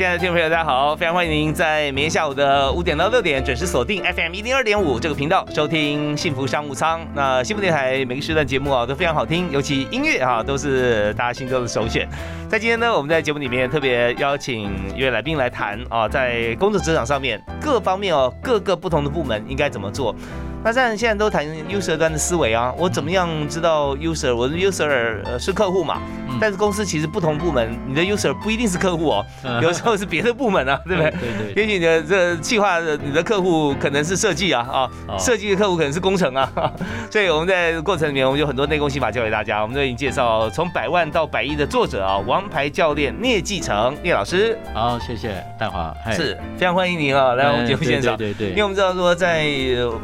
[0.00, 0.96] 亲爱的听众朋友，大家好！
[0.96, 7.06] 非常欢迎您在每天下午的五点到六点准时锁定 FM 一零二点五这个频道收听幸福商务舱。
[7.14, 12.08] 那幸福电台每个时段节目啊都非常好听，尤其音乐啊都是大家心中的首选。
[12.48, 20.16] 在今天呢，我们在节目里面特别邀请一位来宾来谈啊，在工作职场上面各方面哦，各个不同的部门应该怎么做。
[20.62, 24.34] 那在现在都谈 user 端的思维啊，我怎么样知道 user？
[24.34, 24.86] 我的 user
[25.24, 26.02] 呃是客户嘛，
[26.38, 29.26] 但是公司其实不同部门，你的 user 不一定是客户哦，
[29.62, 31.10] 有时候是别的部门啊， 对不对？
[31.12, 31.62] 对对。
[31.62, 34.60] 也许你的这计划的你的客户可能是设计啊
[35.08, 36.52] 啊，设计的客户可能是工程啊，
[37.10, 44.58] 所以我们在过程里面我们有很多内功心法教给大家，我们都已经介绍从百万到百亿的作者啊，王牌教练聂继成聂老师。
[44.74, 48.14] 好，谢谢大华，是非常欢迎您啊，来我们节目现场。
[48.18, 48.50] 对对对。
[48.50, 49.46] 因为我们知道说在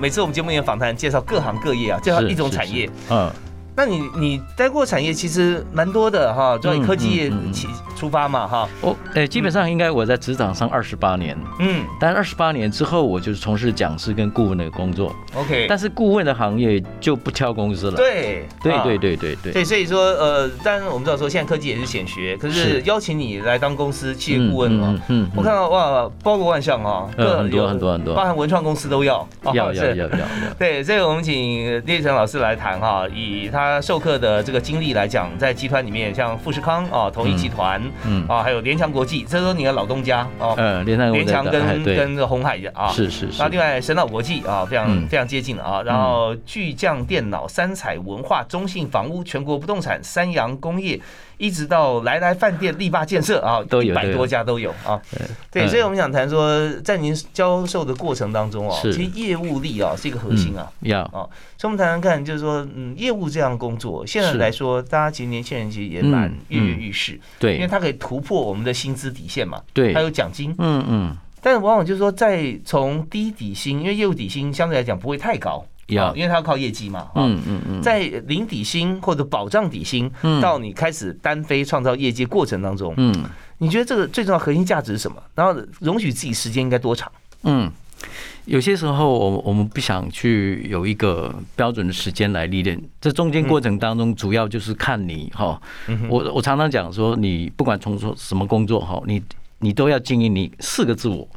[0.01, 0.46] 每次我们节目。
[0.63, 2.89] 访谈介绍各行各业啊，介绍一种产业。
[3.11, 3.31] 嗯。
[3.79, 8.69] 那你你待过产业其实蛮多的哈，就以科技业起出发嘛哈。
[8.81, 15.15] 我诶，基本上应该我在职场上二十八年，嗯，但二十八年之后我就是从事讲师跟顾问的工作。
[15.35, 17.97] OK，但是顾问的行业就不挑公司了。
[17.97, 19.53] 对，对对对对对。
[19.55, 30.27] 对，所以说呃，当然我们知道说现在科技也是显学，可是邀请你来当公司企业顾问啊，嗯，我看到哇，包罗万象啊，很多很多很多，包含文创公司都要，要要要要。
[30.59, 33.81] 对，所以我们请聂成老师来谈哈，以他。
[33.87, 40.55] 授课的这个经历来讲，在集团里面，像富士康啊、同一集团，嗯啊，还有联强国际，这都是你的老东家哦。
[40.57, 43.43] 嗯，联强联强跟跟红海啊，是是是。
[43.43, 45.83] 那另外神岛国际啊，非常非常接近啊。
[45.83, 51.01] 然后巨匠电脑、三彩文化、中信房屋、全国不动产、三洋工业。
[51.39, 55.01] 一直到来来饭店、力霸建设啊，都有一百多家都有啊。
[55.51, 60.71] 对，所以我们想谈说，在您教授的过程当中啊，其实业务力啊是一个核心啊。
[60.81, 71.17] 要啊，所以我们谈谈看，就是说，嗯，业务这样工作，现在来说，大家其实年轻人其实也蛮跃跃欲试，对，因为它可以突破我们的薪资底线嘛，对，还有奖金，嗯嗯。
[71.43, 75.65] 但是往往就是说，在从低底薪，因为业务底薪相对来讲不会太高。
[75.89, 80.11] 要，因为它要靠业绩嘛，嗯嗯嗯，在零底薪或者保障底薪，
[80.43, 83.15] 到你开始单飞创造业绩过程当中，嗯，
[83.59, 85.23] 你觉得这个最重要核心价值是什么？
[85.35, 87.11] 然后容许自己时间应该多长？
[87.45, 87.71] 嗯，
[88.47, 95.61] 有些时候我我们不想去有一个标准的时间来历练，这中间过程当中主要就是看你哈，
[96.09, 99.23] 我我常常讲说，你不管从事什么工作哈，你
[99.61, 101.29] 你都要经营你四个自我。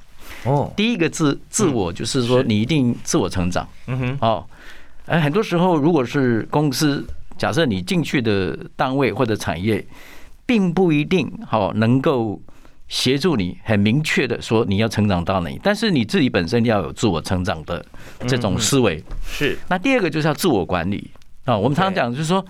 [0.46, 3.68] 哦，第一个自自我就是说，你一定自我成长。
[3.88, 4.46] 嗯哼，哦，
[5.06, 7.06] 哎，很多时候如果是公司，
[7.38, 9.86] 假设你进去的单位或者产业，
[10.46, 12.42] 并不一定好能够
[12.88, 17.86] 协助你很明确的说你要成长到哪里，但是你自己本身要有自我成长的
[18.28, 19.04] 这种思维。
[19.26, 19.58] 是。
[19.68, 21.12] 那第二个就是要自我管理
[21.44, 22.46] 啊，我们常常讲就是说，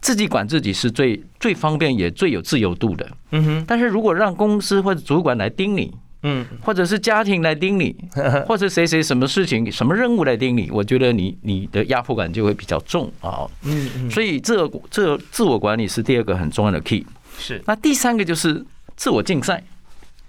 [0.00, 3.08] 自己管自己是最最方便也最有自由度的。
[3.30, 3.64] 嗯哼。
[3.66, 5.94] 但是如果让公司或者主管来盯你。
[6.22, 7.94] 嗯，或者是家庭来盯你，
[8.46, 13.46] 或者谁谁什么事情、什么任务来盯你，我觉得你你的压迫感就会比较重啊。
[13.62, 17.06] 嗯嗯，所以这这自我管理是第二个很重要的 key。
[17.38, 18.64] 是，那第三个就是
[18.96, 19.62] 自我竞赛。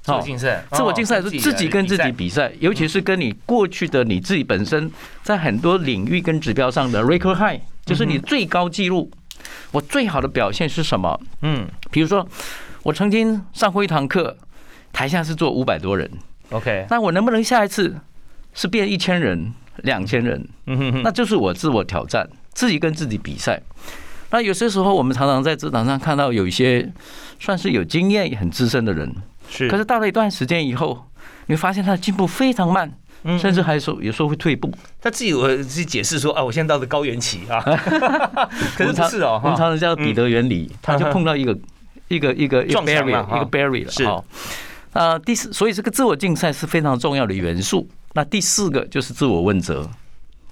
[0.01, 4.89] 自我竞赛，自我竞赛是自己跟自己比赛，尤其是跟你过去的你自己本身
[5.23, 9.11] 在很多领域跟指标上的 record high，就是你最高纪录。
[9.71, 11.19] 我最好的表现是什么？
[11.41, 12.27] 嗯，比如说
[12.83, 14.37] 我曾经上过一堂课。
[14.91, 16.09] 台下是坐五百多人
[16.49, 17.95] ，OK，那我能不能下一次
[18.53, 20.47] 是变一千人、两千人？
[20.65, 23.61] 嗯哼哼，那就是我自我挑战，自己跟自己比赛。
[24.31, 26.87] 那有些时候我们常常在职场上看到有一些
[27.39, 29.11] 算是有经验、很资深的人，
[29.49, 31.07] 是，可是到了一段时间以后，
[31.47, 32.91] 你会发现他的进步非常慢，
[33.39, 34.71] 甚至还说有时候会退步。
[35.01, 37.59] 他自己我自己解释说啊，我现在到了高原期啊，
[38.77, 41.57] 可是不是哦，我们常常叫彼得原理，他就碰到一个
[42.07, 44.03] 一个一个一个 barrier 一个 barrier 了，是。
[44.93, 47.87] 啊，第四，所以这个自我竞赛是非常重要的元素。
[48.13, 49.87] 那第四个就是自我问责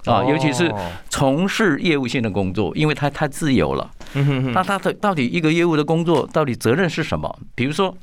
[0.06, 0.72] 啊，尤其是
[1.10, 3.89] 从事业务性的工作，因为它太自由了。
[4.54, 7.39] 那它的到底一个业务的工作到底责任是什么？
[7.56, 7.95] 比如说，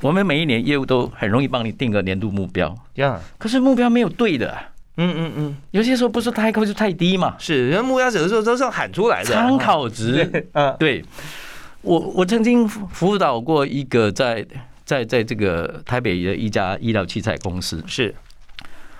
[0.00, 2.74] 我们每一年业务都很容易帮你定个年度目标，
[3.36, 4.56] 可是目标没有对的。
[4.96, 9.30] 嗯嗯嗯，有些时候不是太高就太低嘛，是，因为目标有的时候都是要喊出来的。
[9.32, 11.04] 参考值， 嗯，对
[11.82, 14.46] 我我曾经辅辅导过一个在
[14.90, 18.12] 在在这个台北的一家医疗器材公司，是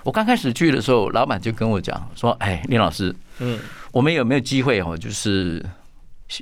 [0.03, 3.59] 我刚开始去的时候，老板就跟我讲说：“哎，林老师，嗯
[3.91, 4.97] 我们有没有机会哦？
[4.97, 5.61] 就是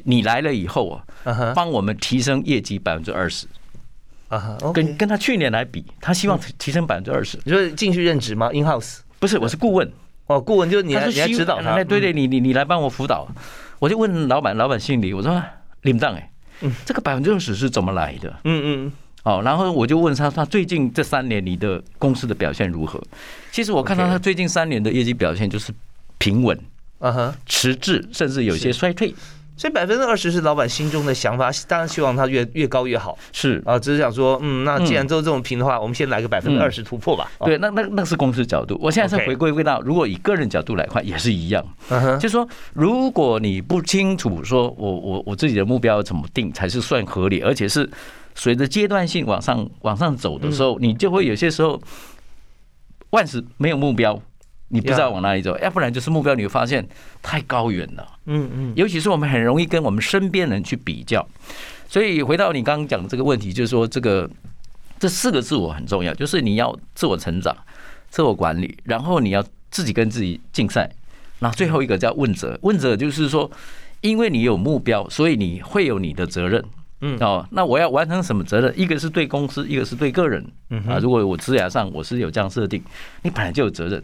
[0.03, 3.47] 你来了以后啊，帮我们提升业绩百分之二十，
[4.27, 4.95] 啊哈跟。
[4.95, 7.39] 跟他去年来比，他希望提提升百分之二十。
[7.43, 8.99] 你说进去任职吗？In house？
[9.17, 9.91] 不是，我是顾问，
[10.27, 11.83] 哦，顾问就是你来，指导他哎，。
[11.83, 13.27] 对对，你你你来帮我辅导。
[13.79, 15.41] 我就问老板，老板姓李我说
[15.81, 16.31] 林当哎
[16.61, 18.29] 嗯，这个百分之二十是怎么来的？
[18.43, 18.91] 嗯嗯
[19.23, 23.01] 哦，然后我就问他，他最近这三年你的公司的表现如何？
[23.51, 25.73] 其实我看到他最近三年的业绩表现就是
[26.17, 26.57] 平稳、
[26.99, 27.35] 嗯，啊哈。
[27.45, 29.13] 迟滞，甚至有些衰退。
[29.57, 33.77] 所以百分之二十是老板心中的想法，当然希望他越越高越好是啊。
[33.77, 37.29] 只是想说，嗯，那既然都这么平的话，我们先来个百分之二十突破吧。
[37.39, 38.79] 对，那那那是公司角度。
[38.81, 41.61] 我现在是回归归到，如果以个人角度来看，也是一样。
[41.89, 47.89] 嗯哼，就是说，如果你不清楚说我我我自己的目标怎么定才是算合理，而且是
[48.39, 51.79] 随着阶段性往上往上走的时候，你就会有些时候
[53.09, 54.17] 万事没有目标，
[54.69, 56.87] 你不知道往哪里走，要不然就是目标你会发现
[57.21, 58.07] 太高远了。
[58.27, 61.27] 嗯嗯，尤其是我们很容易跟我们身边人去比较，
[61.89, 64.29] 所以回到你刚刚讲的这个问题，就是说这个
[64.97, 67.53] 这四个自我很重要，就是你要自我成长、
[68.09, 70.89] 自我管理，然后你要自己跟自己竞赛，
[71.39, 72.57] 那最后一个叫问责。
[72.61, 73.51] 问责就是说，
[73.99, 76.63] 因为你有目标，所以你会有你的责任。
[77.01, 78.73] 嗯哦，那我要完成什么责任？
[78.77, 80.45] 一个是对公司，一个是对个人。
[80.69, 82.83] 嗯啊，如果我职涯上我是有这样设定，
[83.23, 84.03] 你本来就有责任。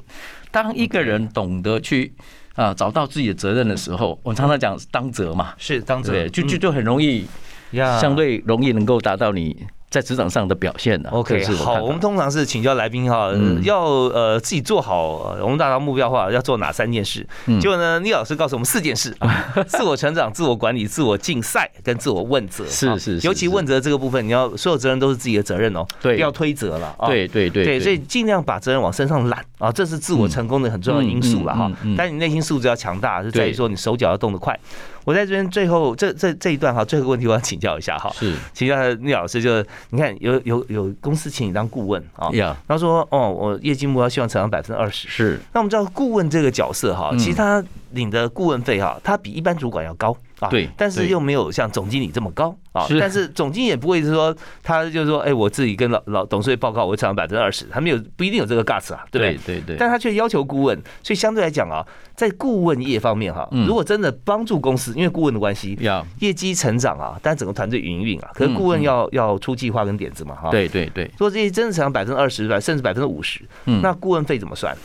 [0.52, 2.14] 当一个人懂得去
[2.56, 7.26] 啊找到自己的责任的时候，我常常讲当责嘛，是当责，就就就很容易，
[7.74, 9.66] 相对容易能够达到你
[9.96, 11.10] 在职场上的表现的。
[11.10, 17.26] OK，好，我们通常是请教来宾哈，嗯要呃自己做好呃我们达到目标的话，要做哪三件事？
[17.46, 22.66] 嗯结果呢，倪老师告诉我们四件事啊： 自我成长、自我管理、自我竞赛跟自我问责。
[22.66, 27.08] 啊是是是是尤其问责这个部分，你要所有责任都是自己的责任哦，对不要推责了啊。
[27.08, 31.72] 对对对对，所以尽量把责任往身上揽啊，这是自我成功的很重要的因素了哈。
[31.96, 34.60] 但你内心素质要强大，是在于对说你手脚要动得快。
[35.06, 38.34] 我在这边最后这这这一段哈，最后一个问题我要请教一下哈，是。
[38.54, 45.08] 请教聂老师，就是你看有有有公司请你当顾问啊，呀，他说哦，我业绩目标希望成长百分之二十。
[45.08, 45.40] 是。
[45.54, 47.20] 那我们知道顾问这个角色哈，嗯。
[47.20, 52.86] 其实他领的顾问费哈，他比一般主管要高啊，对对但是又没有像总经理这么高啊。
[52.88, 59.62] 是但是总经理也不会是说他就是说，哎，我自己跟老老董事会报告，我会成长百分之二十，他没有不一定有这个 guts 啊，对不对？
[59.62, 61.86] 对但他却要求顾问，所以相对来讲啊，
[62.16, 70.52] 在顾问业方面哈，嗯如果真的帮助公司，因为顾问的关系，呀，业绩成长啊，但整个团队营运啊，可是顾问要要出计划跟点子嘛哈。。
[70.52, 74.76] 对对对，如果这些真的成长百分之二十，甚至百分之五十，嗯那顾问费怎么算？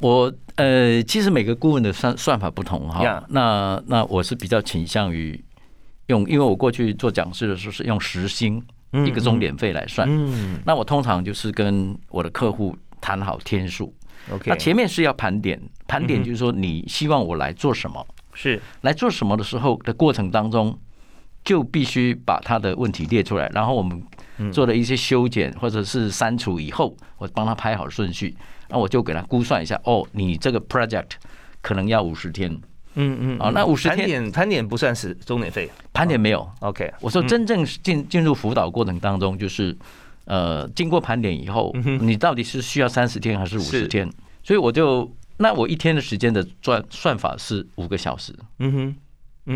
[0.00, 3.24] 我呃，其实每个顾问的算算法不同哈 Yeah。
[3.28, 5.42] 那那我是比较倾向于
[6.06, 8.62] 用，因为我过去做讲师的时候是用时薪
[8.92, 10.06] 嗯一个钟点费来算。
[10.10, 13.94] 嗯那我通常就是跟我的客户谈好天数。
[14.30, 20.78] ，OK，那前面是要盘点，盘点就是说你希望我来做什么，是来做什么的时候的过程当中，
[21.44, 24.15] 就必须把他的问题列出来，然后我们嗯
[24.52, 28.36] 做了一些修剪或者是删除以后，我帮他排好顺序，
[28.68, 31.10] 那我就给他估算一下，哦，你这个 project
[31.60, 32.50] 可能要五十天，
[32.94, 35.70] 嗯嗯，哦那五十天盘天点盘点不算是终点费。
[35.92, 36.48] 盘点没有。
[36.60, 39.76] ，OK，我说真正进进入辅导过程当中，就是
[40.24, 44.10] 呃，经过盘点以后，你到底是需要三十天还是五是十天？
[44.42, 48.96] 所以我就那我一天的时间的算算法是五个小时，嗯哼，嗯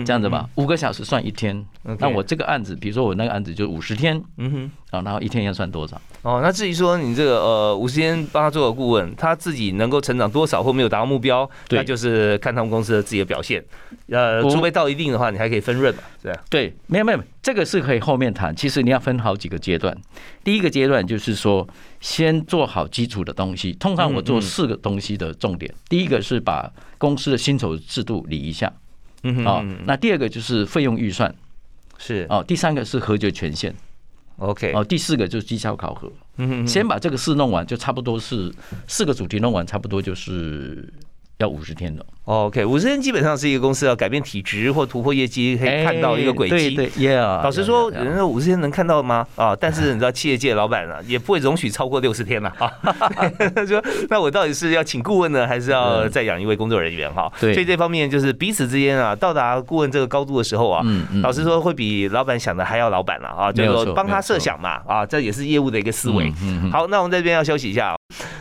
[0.04, 1.66] 这样子吧，，五个小时算一天。
[1.99, 4.70] 那我这个案子，比如说我那个案子就五十天嗯哼。
[4.90, 6.00] 啊，然后一天要算多少？
[6.23, 13.64] 哦，那至于说你这个呃五十天帮他做个顾问，他自己能够成长多少或没有达到目标，对那就是看他们公司的自己的表现。
[14.09, 16.42] 呃，除非到一定的话，你还可以分润嘛，是吧？
[16.50, 18.54] 对，没有没有，这个是可以后面谈。
[18.54, 19.97] 其实你要分好几个阶段。
[20.42, 21.64] 第一个阶段就是说，
[22.00, 23.73] 先做好基础的东西。
[23.75, 26.68] 通常我做四个东西的重点，第一个是把
[26.99, 28.73] 公司的薪酬制度理一下
[29.22, 31.34] 嗯哼哦那第二个就是费用预算。
[31.98, 32.26] 是。
[32.30, 33.74] 哦，第三个是核决权限。
[34.38, 36.10] OK，哦，第四个就是绩效考核。
[36.36, 36.66] 嗯哼。
[36.66, 38.50] 先把这个事弄完，就差不多是
[38.86, 40.90] 四个主题弄完，差不多就是
[41.40, 42.04] 要五十天的。
[42.26, 46.54] OK，五十天基本上是一个公司要改变体质或突破业绩，可以看到一个轨迹。
[46.54, 47.42] 哎对对，Yeah。
[47.42, 49.26] 老实说 yeah, 人家五十天能看到吗？
[49.35, 52.70] 啊， 但是你知道，企业界老板啊，也不会容许超过六十天了啊。
[53.54, 57.12] 他说，那我到底是要请顾问呢，还是要再养一位工作人员？
[57.12, 60.85] 哈， 对所以这方面就是彼此之间啊，到达顾问这个高度的时候啊，
[61.23, 66.32] 老实说，会比老板想的还要老板了啊，就是说帮他设想嘛，啊，这也是业务的一个思维。
[66.42, 67.97] 嗯好，那我们这边要休息一下。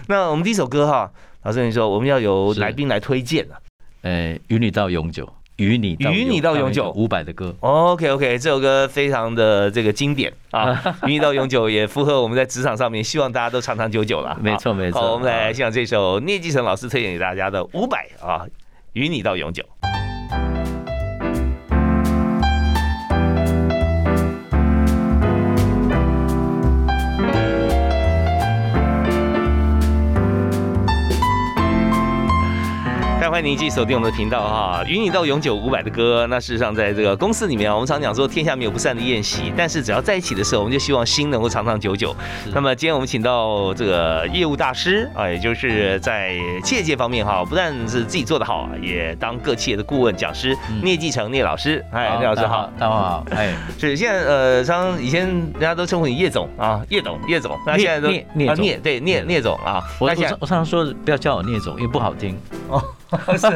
[0.07, 1.09] 那我们第一首歌哈，
[1.43, 3.55] 老师，你说我们要由来宾来推荐啊。
[4.01, 7.55] 呃，与你到永久，与你与你到永久，伍佰的歌。
[7.61, 14.37] OK OK，这首歌非常的这个经典啊， 与你到永久也符合我们在职场上面希望大家都长长久久了。
[14.41, 15.01] 没错没错。
[15.01, 18.45] 好，我们来欣赏这首聂继成老师推荐给大家的伍佰啊，
[18.93, 19.63] 与你到永久。
[33.29, 36.25] 欢迎您继续锁定我们的频道哈，与你到永久五百的歌。
[36.31, 42.15] 那事实上，在这个公司里面啊，我们常讲说天下没有不散的宴席，但是只要在一起的时候，我们就希望心能够长长久久。
[42.55, 46.33] 那么今天我们请到这个业务大师啊，也就是在
[46.63, 51.85] 企业界方面哈，不但是自己做的好，也当各企业的顾问讲师聂继成聂老师。
[51.91, 53.25] 哎，聂老师好，大家好。
[53.31, 57.55] 哎，是现在呃，常以前人家都称呼你叶总啊，叶总叶总。
[57.63, 59.83] 那现在都聂聂对聂聂总啊。
[59.99, 62.35] 我我我常常说不要叫我聂总，因为不好听
[62.69, 62.83] 哦。
[63.37, 63.47] 是，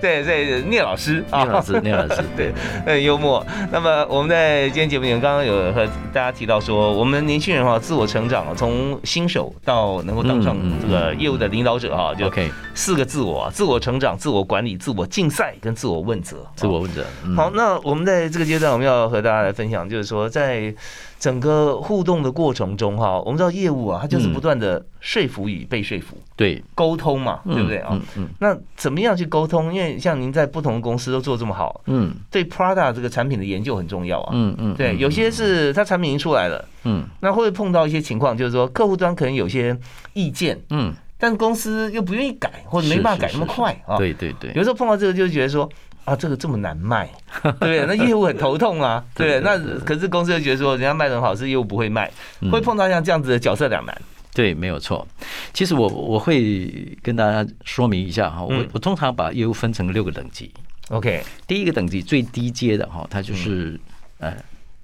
[0.00, 2.52] 对对，聂老师，聂老师，聂老师，对，
[2.86, 3.44] 很幽默。
[3.70, 12.30] 那么我们在今天节目里面，刚刚有和大家提到说，我们年轻人哈，自我成长啊，从新手到能够当上这个业务的领导者哈，就
[12.74, 16.38] 四个自我：自我成长、自我管理、自我竞赛跟自我问责。
[16.56, 17.04] 自我问责。
[17.36, 20.74] 好，那我们在这个阶段，我们要和大家来分享，就是说在。
[21.18, 27.78] 整个互动的过程中，哈，我们知道业务啊，它就是不断的说服与被说服，对，沟通嘛，对不对？
[27.78, 27.98] 啊？
[28.16, 29.72] 嗯，那怎么样去沟通？
[29.72, 39.74] 因为像您在不同的公司都做这么好，嗯，对 Prada 这个产品的研究很重要啊，嗯嗯，对，有些是它产品已经出来了，嗯，那会碰到一些情况，就是说客户端可能有些
[40.12, 45.68] 意见，嗯，但公司又不愿意改，或者没办法改那么快啊，对对对，有时候碰到这个就觉得说。
[46.04, 47.08] 啊，这个这么难卖，
[47.60, 52.10] 对那业务很头痛啊，对那可是公司又觉得说，人家卖的很好，是业务不会卖，
[52.52, 54.02] 会碰到像这样子的角色两难。
[54.34, 55.06] 对，没有错。
[55.52, 60.52] 其实我我会跟大家说明一下哈，我我通常把业务分成六个等级。
[60.88, 63.78] OK，第一个等级最低阶的哈，它就是
[64.18, 64.36] 呃，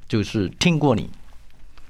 [0.08, 1.10] 就是听过你，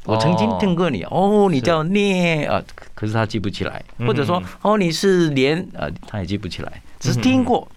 [0.04, 2.60] 我曾经听过你哦，你叫聂啊，
[2.94, 7.68] 可是他记不起来，或者说哦你是连啊，他也记不起来，只是听过。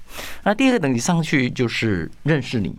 [0.43, 2.75] 那第二个等级上去就是认识你，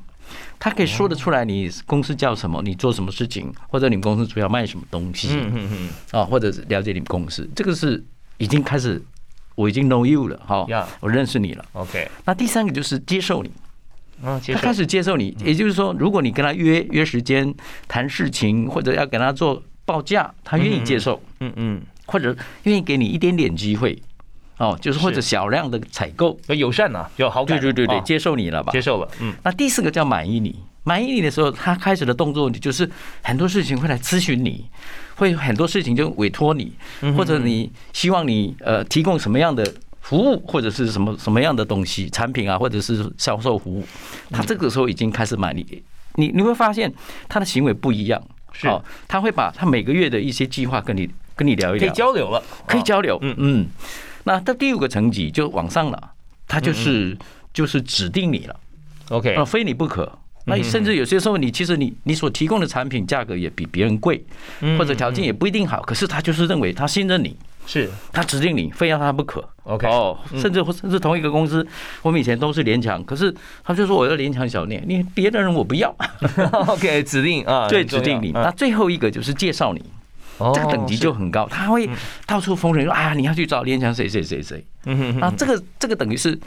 [0.58, 8.02] 他可以说得出来你公司叫什么，你做什么事情，或者你们公司主要卖什么东西，嗯嗯嗯，啊，或者是了解你们公司，这个是
[8.38, 9.02] 已经开始，
[9.54, 10.66] 我已经 know you 了，哈，
[11.00, 12.08] 我认识你了，OK。
[12.24, 13.50] 那第三个就是接受你，
[14.22, 17.54] 嗯，他开始接受你，也就是说，如果你跟他约约时间
[17.86, 24.00] 谈事情，或者要给他做报价，他愿意接受，嗯嗯，或者愿意给你一点点机会。
[24.58, 28.72] 哦，就是或者小量的采购，友善呐，有好感，对对对对，接受你了吧？
[28.72, 29.34] 接受了，嗯。
[29.42, 32.88] 那第四个叫满意你，满意你的时候，他开始的动作就是
[33.22, 34.64] 很多事情会来咨询你，
[35.16, 36.72] 会很多事情就委托你，
[37.16, 43.84] 或者你希望你呃提供什么样的服务，或者是什么什么样的东西产品啊，或者是销售服务，
[44.30, 45.82] 他这个时候已经开始满意。
[46.14, 46.92] 你，你会发现
[47.28, 48.68] 他的行为不一样，是，
[49.08, 53.34] 他会把他每个月的一些计划跟你跟你聊一聊，可以交流了，可以交流，嗯。
[53.36, 53.66] 嗯。
[54.24, 56.10] 那到第五个层级就往上了，
[56.48, 57.16] 他就是
[57.52, 58.56] 就是指定你了
[59.10, 60.18] ，OK，啊，非你不可。
[60.46, 64.22] 那甚至有些时候，你其实你你所提供的产品价格也比别人贵，
[64.78, 67.34] 或者条件也不一定好，可是他就是认为他信任你，
[67.66, 67.88] 是。
[68.12, 71.66] 他指定你，非要他不可，OK，哦，甚至甚至同一个公司，
[72.02, 75.94] 我们以前都是联强，可是他就说我要联强小聂，你别的人我不要，
[76.68, 78.30] OK，指定啊，对，指定你。
[78.32, 79.82] 那最后一个就是介绍你。
[80.38, 81.88] 这个等级就很高，他会
[82.26, 84.64] 到处风声说啊，你要去找联想谁谁谁谁。
[84.86, 86.38] 嗯啊，这个这个等于是，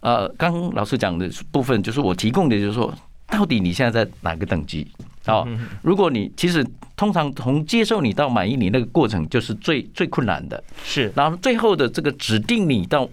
[0.00, 2.92] 呃，刚老师讲的部分，就是我提供的，就是说，
[3.28, 4.86] 到底你现在在哪个等级？
[5.26, 5.48] 哦，
[5.80, 6.62] 如果你其实
[6.96, 10.62] 通常从接受你到满意你那个过程，就是最最困难的。
[10.84, 13.08] 是，然后最后的这个指定你到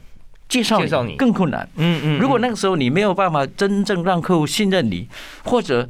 [0.49, 1.67] 介绍你更困难。
[1.77, 2.19] 嗯嗯。
[2.19, 5.07] 如果那个时候你没有办法真正让客户信任你，
[5.45, 5.89] 或者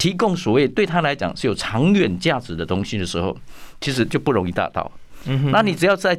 [0.00, 3.36] 提供所谓对他来讲是有长远价值的东西的时候，
[3.82, 4.90] 其实就不容易达到。
[5.26, 6.18] 嗯，那你只要在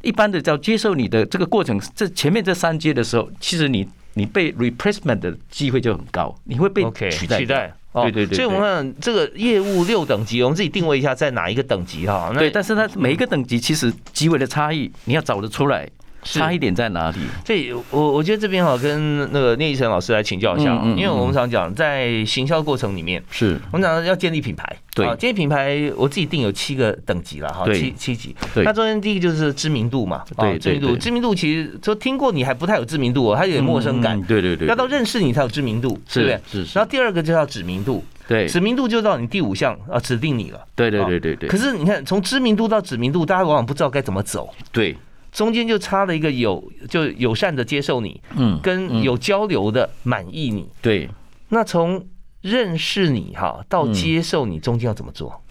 [0.00, 7.38] 一般的叫接受你的这个过程，这前面这三阶的时候，其实你你被 replacement 的机会就很高，你会被取代。
[7.38, 8.34] 取代，对对对。
[8.34, 12.32] 所以我们看这个业务六等级，我们自己定位一下在哪一个等级哈。
[12.32, 15.86] 对，但是它每一个等级其实极为的差异，你要找得出来。
[16.26, 17.18] 差一点在哪里？
[17.44, 28.34] 这我我觉得这边哈，跟那个聂一成老师来请教一下，因为我们常讲在行销过程里面，是我们讲要建立品牌，对，建立品牌，我自己定有七个等级了哈，七七级。
[28.56, 36.40] 那中间第一个就是知名度嘛，对，知名度，知名度其实说听过你还不太有知名度哦，它有点陌生感，对对对，要到认识你才有知名度，是不对？
[36.50, 36.64] 是。
[36.74, 41.48] 然后第二个就叫指名度，对，指名度就到你第五项啊，指定你了，对对对对对。
[41.48, 44.96] 可是你看，从知名度到指名度，大家往往不知道该怎么走，对。
[45.36, 50.66] 中间就差了一个友就友善的接受你，嗯，跟有交流的满意你。
[50.80, 51.06] 对，
[51.50, 52.02] 那从
[52.40, 55.42] 认识你哈到接受你，中间要怎么做？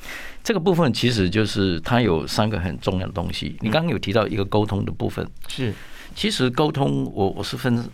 [0.43, 3.55] 这个部分其实就是它有三个很重要的东西。
[3.61, 5.71] 你刚刚有提到一个沟通的部分，是。
[6.15, 7.87] 其实沟通我我是分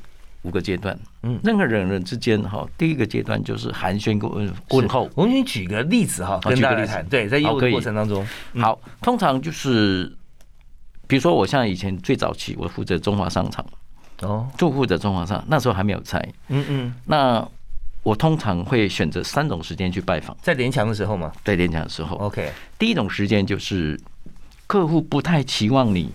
[0.44, 1.38] 五个阶段，嗯。
[1.44, 5.10] 任何人人之间哈，第一个阶段就是寒暄跟问问候。
[5.14, 7.06] 我们先举个例子哈，跟大家谈。
[7.08, 8.62] 对，在业务过程当中，嗯。
[8.62, 10.10] 好，通常就是
[11.12, 13.66] 比如说我像以前最早期，我负责中华商场，
[14.22, 16.18] 哦，就负责中华商，那时候还没有拆。
[16.48, 17.46] 嗯嗯，那
[18.02, 22.16] 我通常会选择三种时间去拜访，在联强的时候嘛在联强的时候。
[22.16, 22.50] ，OK，
[22.80, 24.00] 第一种时间就是
[24.68, 26.10] 客户不太期望你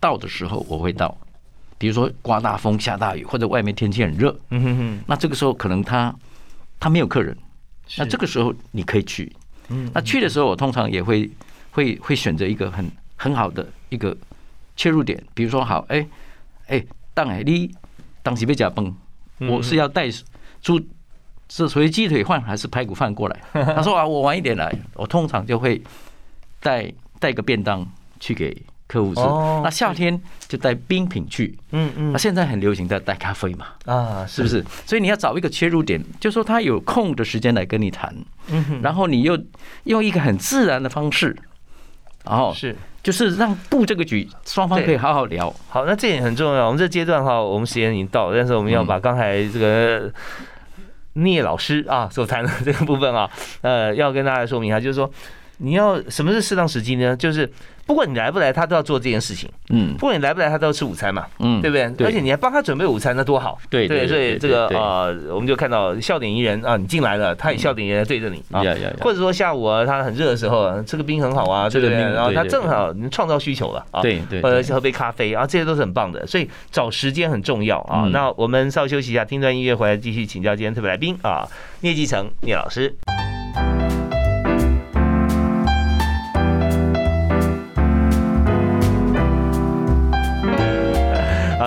[0.00, 1.14] 到的时候，我会到。
[1.76, 6.14] 比如说刮大风、下大雨，或者外面天气很热，嗯哼哼，那这个时候可能他
[6.78, 7.36] 他没有客人，
[7.98, 9.30] 那这个时候你可以去。
[9.68, 9.90] 嗯。
[9.92, 11.30] 那去的时候，我通常也会
[11.70, 14.16] 会会选择一个很很好的一个
[14.80, 16.06] 切入点，比如说好，哎
[16.68, 16.82] 哎，
[17.12, 17.70] 当哎你
[18.22, 18.90] 当时被假崩，
[19.40, 20.08] 嗯我是要带
[20.62, 20.80] 猪
[21.50, 23.38] 是属于鸡腿饭还是排骨饭过来？
[23.52, 25.82] 他说啊，我晚一点来，我通常就会
[26.60, 27.86] 带带个便当
[28.20, 28.56] 去给
[28.86, 29.20] 客户吃。
[29.20, 30.18] 哦那夏天
[30.48, 34.48] 就带冰品去，嗯嗯那现在很流行在带咖啡嘛，啊，是不？
[34.48, 34.64] 是？
[34.86, 38.16] 所以你要找一个切入点，就说他有空的时间来跟你谈，
[38.48, 39.38] 嗯哼，然后你又
[39.84, 41.36] 用一个很自然的方式，
[42.24, 42.74] 然后是。
[43.02, 45.52] 就是让布这个局，双方可以好好聊。
[45.68, 46.66] 好，那这点很重要。
[46.66, 50.12] 我们这阶段哈，我们时间已经到了，但是我们要把刚才这个
[51.14, 53.28] 聂老师啊所谈的这个部分啊，
[53.62, 55.10] 呃，要跟大家说明一下，就是说
[55.62, 57.16] 你要什么是适当时机呢？
[57.16, 57.50] 就是
[57.86, 62.06] 不管你来不来，他都要做这件事情；嗯不管你来不来，他都要吃午餐嘛，嗯，对不对？
[62.06, 63.58] 而且你还帮他准备午餐，那多好。
[63.68, 68.62] 对，对对所以这个对对呃，我们就看到笑脸迎人啊，你进来了，他也笑脸迎人对着你啊。
[69.00, 71.90] 或者说下午啊，他很热的时候啊，吃个冰很好啊，对不对？
[71.90, 74.00] 吃个冰然后他正好你创造需求了啊。
[74.00, 78.04] 对或者是喝杯咖啡啊，这些都是很棒的，所以找时间很重要啊。
[78.04, 81.46] 嗯那我们稍微休息一下，听段音乐回来继续请教今天特别来宾啊，
[81.80, 82.94] 聂继成聂老师。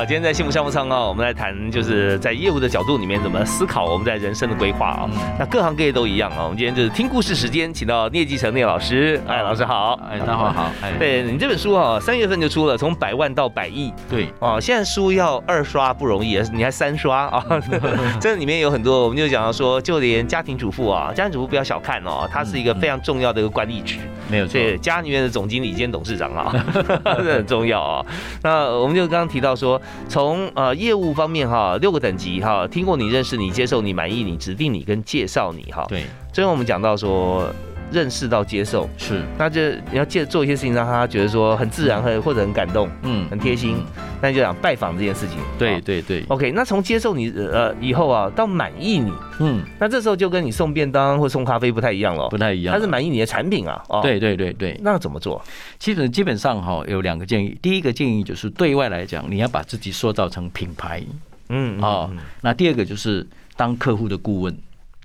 [0.03, 5.09] 啊，今天在幸福项目上啊，我们来谈就是在业务的角度里面怎么思考我们在人生的规划啊。
[5.39, 6.43] 那各行各业都一样啊。
[6.43, 17.45] 我们今天就是听故事时间，请到聂继成聂老师，哎，老师好，哎，大家好，哎，对你这本书啊，三月份就出了，从百万到百亿对，哦，现在书要二刷不容易，你还三刷啊！
[18.19, 26.53] 这里面有很多，我们就讲到说，就连家庭主妇啊，家庭主妇不要小看哦，它是一个非常重要的一个管理职，没有错，对，家里面的总经理兼董事长啊，
[27.23, 28.05] 这很重要啊。
[28.41, 35.85] 那我们就刚刚提到说，从呃业务方面哈，六个等级哈，听过你、认识你、接受你、满意你、指定你跟介绍你哈。
[35.87, 37.49] 对，最后我们讲到说，
[37.91, 42.89] 认识到接受，是，那就你要借做一些事情让他觉得说很自然很或者很感动。
[43.03, 43.27] 嗯。
[43.29, 43.77] 很贴心，
[44.23, 45.37] 那就讲拜访这件事情。
[45.59, 53.83] 对对对，，OK，那从接受你呃以后啊，到满意你，嗯，那这时候就跟你送便当或送咖啡不太一样了不，太一样，他是满意你的产品啊。
[53.89, 55.43] 哦，对对对对，那怎么做？
[55.77, 61.03] 基本基本上哈有两个建议，第一个建议就是对外来讲，你要把自己塑造成品牌。
[61.49, 64.57] 嗯，哦嗯，那第二个就是当客户的顾问，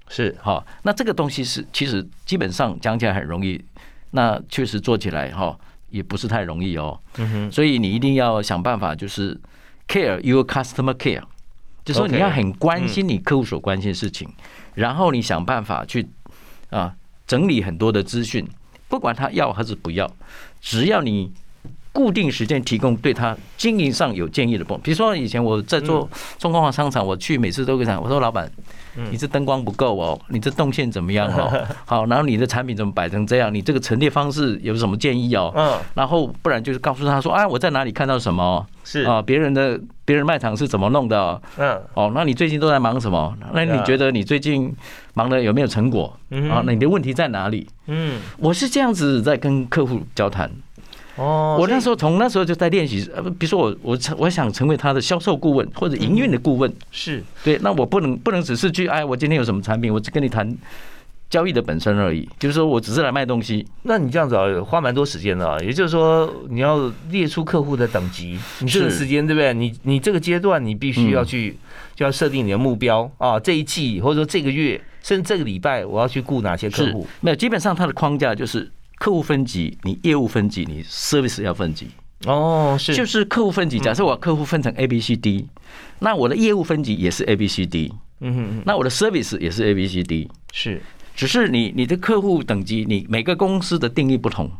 [0.08, 0.32] 是。
[0.40, 3.60] 哈，那这个东西是其实基本上讲起来很容易，
[4.12, 5.58] 那确实做起来哈
[5.90, 6.98] 也不是太容易哦。
[7.50, 9.38] 所以你一定要想办法，就是
[9.86, 11.22] care your customer care，
[11.84, 14.28] 就说你要很关心你客户所关心的事情，
[14.74, 16.08] 然后你想办法去
[16.70, 16.94] 啊
[17.26, 18.46] 整理很多的资讯，
[18.88, 20.10] 不管他要还是不要，
[20.60, 21.32] 只要你。
[21.92, 28.50] 固定时间提供对他经营上有建议的部分，比如说以前我在做中光华商场，我去每次都会讲，我说老板，
[29.10, 31.66] 你这灯光不够哦，你这动线怎么样哦？
[31.84, 33.52] 好，然后你的产品怎么摆成这样？
[33.52, 35.52] 你这个陈列方式有什么建议哦？
[35.56, 43.34] 嗯，然后不然就是告诉他说，啊，我在哪里看到什么是，啊，别人的别人卖场是怎么弄的哦嗯哦，那你最近都在忙什么？
[43.52, 44.72] 那你觉得你最近
[45.14, 46.62] 忙的有没有成果嗯啊？
[46.64, 47.66] 那你的问题在哪里？
[47.86, 50.50] 嗯，我是这样子在跟客户交谈。
[51.18, 60.56] 哦，我那时候从那时候就在练习，呃，比如说我我成我想成为他的销售顾问或者营运的顾问，是对，那我不能不能只是去哎，我今天有什么产品，我只跟你谈
[61.28, 65.58] 交易的本身而已，就是说我只是来卖东西，那你这样子啊，花蛮多时间的啊。
[65.60, 69.52] 也就是说，你要列出客户的等级，你这个时间对不对？
[69.52, 71.58] 你你这个阶段你必须要去，
[71.94, 73.38] 就要设定你的目标啊。
[73.38, 77.06] 这一季或者说这个月，甚至这个礼拜，我要去顾哪些客户？
[77.20, 81.88] 没有，基本上它的框架就是客户分级，你业务分级，你 service 要分级，
[82.26, 82.94] 哦，是。
[82.94, 83.78] 就是客户分级。
[83.78, 85.46] 假设我客户分成 A、B、C、D，
[86.00, 90.82] 那我的业务分级也是 A、B、C、D，嗯哼嗯，那我的 service 也是 A、B、C、D，是。
[91.14, 94.50] 只是你你的客户等级，你每个公司的定义不同。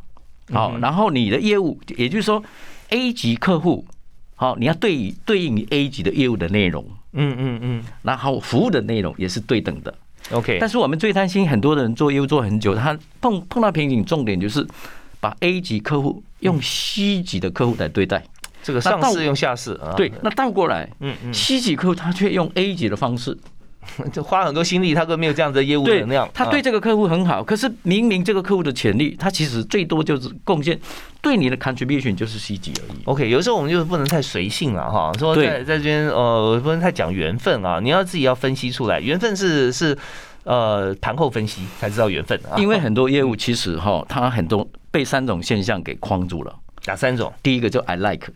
[0.51, 2.43] 好，然后你的业务，也就是说
[2.89, 3.85] A 级客户，
[4.35, 7.85] 好，你要对对应你 A 级的业务的内容，嗯嗯嗯。
[8.03, 9.95] 然后服务的内容也是对等的。
[10.33, 14.67] ，OK，但是我们最担心很多人做业务做很久，他碰碰到瓶颈，重点就是
[15.21, 18.23] 把 A 级客户用 C 级的客户来对待。
[18.63, 23.37] 这个上市用下市啊，对，那倒过来，嗯嗯，C 级客户他却用 A 级的方式，
[24.13, 30.79] 就花很多心力，他都没有这样子的业务能量，，啊他对这个客户很好，可是明明这个客户的潜力，他其实最多就是贡献
[31.21, 32.99] 对你的 contribution 就是 C 级而已。
[33.05, 39.97] OK，有时候我们就是不能太随性了哈，说在在这边呃不能太讲缘分啊，你要自己要分析出来，缘分是是
[40.45, 46.55] 呃盘后分析才知道缘分啊，因为很多业务其实哈，它很多被三种现象给框住了。
[46.87, 47.31] 哪三种？
[47.43, 48.29] 第一个就 I like，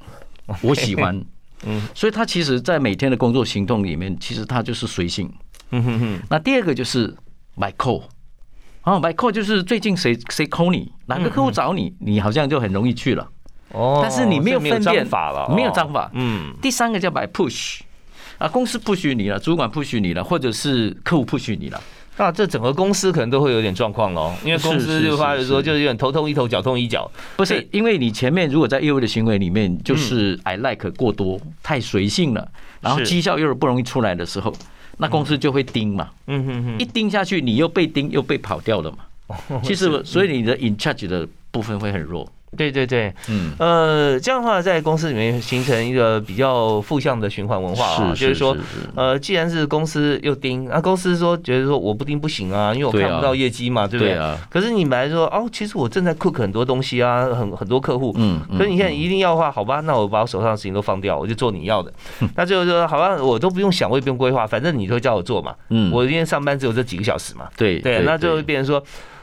[0.61, 1.19] 我喜欢，
[1.67, 1.81] 嗯。
[1.95, 5.33] 所以他其实在每天的工作行动里面，其实他就是随性。
[5.71, 7.09] 嗯哼哼，那第二个就是
[7.57, 8.03] by call，
[8.83, 13.27] 啊，by call 就是最近谁谁 call 你，哪个客户找你，你好像就很容易去了。
[13.71, 15.55] 哦，但是你没有分辨法了，哦。
[15.55, 16.11] 没有章法。
[16.13, 16.55] 嗯。
[16.61, 17.81] 第三个叫 by push，
[18.37, 21.81] 啊，公司 push 你了，主管 push 你了，或者是客户 push 你了。
[22.19, 32.47] 那这整个公司可能都会有点状况喽，因为公司就发觉说就是有点头痛医头，脚痛医脚，不是，因为你前面如果在业务的行为里面就是 I like 过多，太随性了，
[32.81, 33.07] 然后是。
[33.07, 34.53] 绩效又是不容易出来的时候，
[34.99, 38.99] 那公司就会盯嘛，嗯哼哼一盯下去，你又被盯又被跑掉了嘛。
[39.63, 42.31] 其实，所以你的 in charge 的部分会很弱。
[42.57, 48.57] 对对对，嗯，呃，这样的话在公司里面形成一个比较负向的循环文化啊，就是说，
[48.95, 54.15] 呃，既然是公司又盯，那公司说觉得说我不盯不行啊，因为我看不到业绩嘛，对不对？
[54.15, 61.91] 对啊，可是你本来说哦，其实我正在 cook 很多东西啊，很很多客户，嗯，可是你现在一定要的话，好吧，那我把我手上的事情都放掉，我就做你要的。
[62.37, 65.55] 那最后说，好吧，我都不用想，我也不用规划，反正你都会叫我做嘛。
[65.71, 67.49] 嗯，我今天上班只有这几个小时嘛。
[67.57, 68.83] 对对，那就会变成说，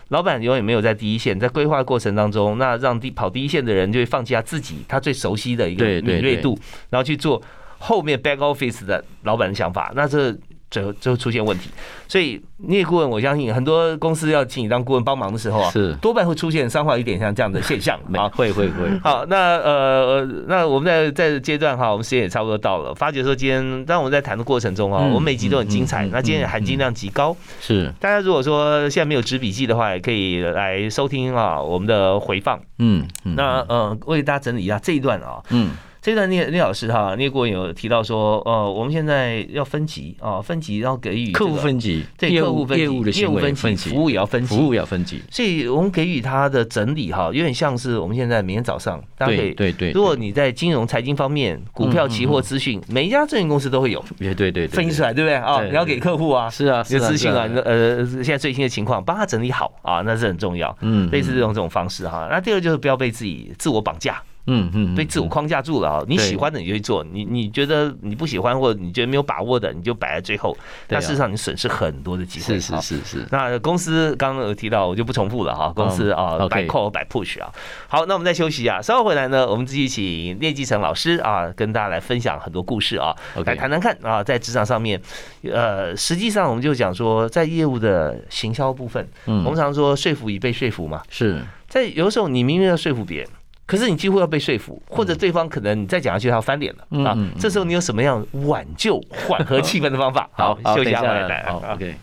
[0.10, 7.42] 老板永远没有在第一线，在规划过程当中，那让第跑第一线的人就会放弃他自己他最熟悉的一个敏锐度，然后去做
[7.78, 10.38] 后面 back office 的老板的想法，那这。
[10.70, 11.70] 就就出现问题，
[12.08, 18.30] 所以你也顾问，我相信很多公司要请你当顾问帮忙的时候啊，是多半会出现三化一点像这样的现象 没啊。
[18.30, 22.94] 会会会，好，那呃，那我们在在阶段哈，我们时间也差不多到了。
[22.94, 26.06] 发觉说今天，当我们在谈的过程中啊，嗯我们每集都很精彩。
[26.08, 32.60] 那今天含金量极高，是，大家如果说现在没有纸笔记的话，也可以来收听啊我们的回放。
[32.78, 35.72] 嗯，嗯那呃，为大家整理一下这一段啊，嗯
[36.02, 49.54] 这一段聂聂老师哈，聂国文有提到说，呃，我们现在要分级啊，分级然后给予客户分级，对客户分级业务的行业务分级，服务也要分级，服务也要分级，所以我们给予他的整理哈，有点像是我们现在明天早上大家可以。
[49.54, 55.58] 对对对，如果你在金融财经方面，股票、期货资讯，每一家证券公司都会有对对对对分析出来，对不对啊？
[55.60, 60.76] 对你要给客户啊，是啊，是啊你的资讯啊，呃现在最新的情况，帮他整理好啊，那是很重要。
[60.80, 62.28] 嗯，类似这种这种方式哈。
[62.32, 66.04] 那第二就是不要被自己自我绑架，嗯嗯，被自我框架住了啊。
[66.08, 70.58] 你喜欢的你就去做，你你觉得你不喜欢或者你觉得没有把握的，你就摆在最后。
[70.88, 72.60] 对啊那事实上你损失很多的机会。
[72.60, 75.72] 是啊是是是，那公司刚刚有提到，我就不重复了哈。
[75.76, 77.52] 公司啊，摆 call 摆 push 啊。
[77.88, 85.00] 好，那我们再休息啊，稍后回来呢，我们继续请聂继成老师啊，跟大家来分享很多故事啊来谈谈看啊，在职场上面，
[85.44, 91.02] 呃，实际上我们就讲说，在业务的行销部分，嗯我们常说说服已被说服嘛。
[91.10, 93.30] 是在有的时候，你明明要说服别人，
[93.70, 100.28] 可是你几乎要被说服，或者对方可能你再讲下去，他要翻脸了啊这时候你有什么样挽救、缓和气氛的方法？
[100.32, 101.76] 好，好休息一下，等回来好啊。
[101.76, 101.96] ，OK。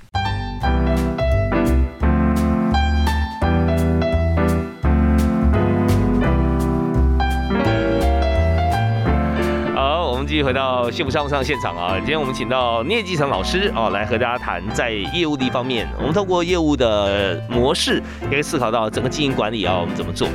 [9.75, 11.97] 好，我们继续回到幸福商务上的现场啊。
[11.97, 20.29] 今天我们请到聂继成老师啊，来和大家谈在业务的一方面，我们透过业务的模式，也可以思考到整个经营管理啊，我们怎么做。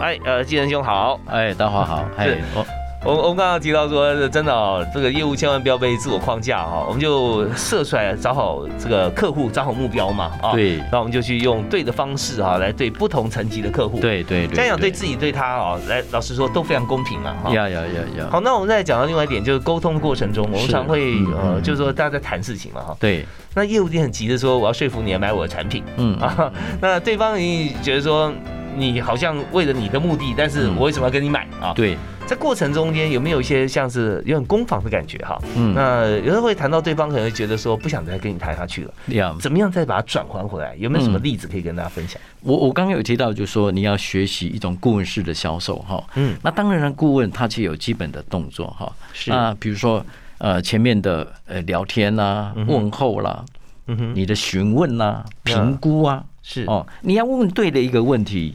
[0.00, 2.66] 哎，呃，继成兄好，哎，大华好，哎是，我
[3.04, 10.52] 我我们刚刚提到说，真的哦，这个业务千万不要被自我框架哈，我们就设出来找好这个客户，找好目标嘛啊。。
[10.52, 14.00] 对那我们就去用对的方式哈，来对不同层级的客户。。
[14.00, 17.54] 对对对，这样讲对自己对他啊，来老实说都非常公平了哈。
[17.54, 22.96] 呀呀呀呀，好，那我们再讲到另外一点，就是沟通过程中，我们常会嗯呃，嗯就是说大家在谈事情嘛哈。
[23.00, 26.52] 对，那业务一定很急的说，我要说服你来买我的产品嗯啊。
[26.82, 28.30] 那对方你觉得说，
[28.76, 31.72] 你好像为了你的目的，但是嗯我为什么要跟你买啊？
[31.74, 35.38] 对，在过程中间有没有一些像是有点攻防的感觉哈？
[35.56, 40.74] 嗯，那有时候会谈到对方可能会觉得说不想再跟你谈下去了，呀，怎么样再把它转换回来？
[40.76, 42.20] 有没有什么嗯例子可以跟大家分享？
[42.42, 46.02] 我我刚刚有提到，就是说你要学习一种顾问式的销售哈。
[46.14, 48.90] 嗯，那当然，顾问他其实有基本的动作哈。
[49.12, 50.04] 是啊比如说
[50.38, 53.44] 呃前面的呃聊天啦、嗯哼问候啦、
[53.86, 58.54] 嗯哼，你的询问啦、评估啊，是哦，你要问对的一个问题，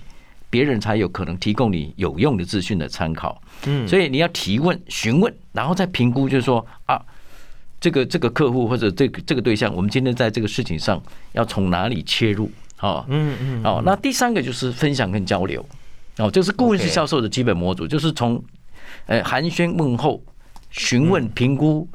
[0.55, 3.41] 别人才有可能提供你有用的资讯的参考。
[3.65, 6.97] 嗯，所以你要提问、询问，然后再评估，就是说啊，
[7.81, 11.01] 这个这个客户或者这个这个对象，我们今天在这个事情上
[11.33, 12.49] 要从哪里切入？
[12.79, 15.65] 哦，嗯嗯，哦，那第三个就是分享跟交流，
[16.19, 18.41] 哦，这是顾问式销售的基本模组，就是从
[19.07, 20.23] 呃寒暄问候、
[20.69, 21.85] 询问、评估、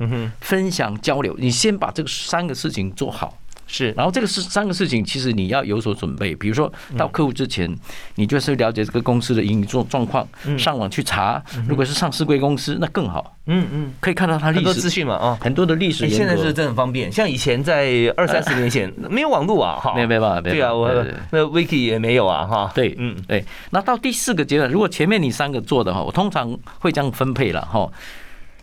[0.43, 3.39] 分享、交流，你先把这个三个事情做好。
[3.71, 6.35] 是，然后这个是三个事情，其实你要有所准备。
[6.35, 7.73] 比如说到客户之前，
[8.17, 10.27] 你就是了解这个公司的营运状状况，
[10.59, 11.41] 上网去查。
[11.69, 15.39] 如果是上市贵公司，那更好，嗯嗯，可以看到它很多历史资讯嘛啊。
[15.41, 16.25] 很多的历史哎，沿革。
[16.25, 20.91] 现在是真的很方便，像以前在 二三十年前没有网络啊，哈，没有没有办法，对啊，我
[21.31, 23.45] 那 Wiki 也没有啊，哈，对，嗯嗯，对。
[23.71, 27.89] 那到第四个阶段，如果前面你三个做的哈，我通常会这样分配了哈。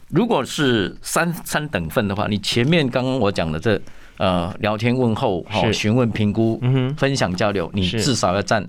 [0.10, 3.80] 如果是三三等份的话，你前面刚刚我讲的这
[4.18, 6.96] 呃聊天问候哈、询问评估、嗯哼。
[6.96, 8.68] 分享交流，你至少要占